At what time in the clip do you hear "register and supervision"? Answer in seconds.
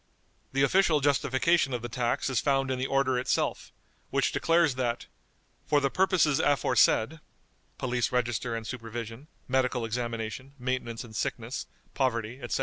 8.11-9.27